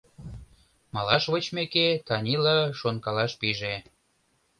[0.93, 3.75] Малаш вочмеке, Танила шонкалаш пиже.